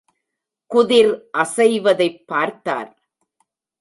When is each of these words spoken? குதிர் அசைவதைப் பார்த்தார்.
குதிர் 0.71 1.29
அசைவதைப் 1.37 2.23
பார்த்தார். 2.25 2.89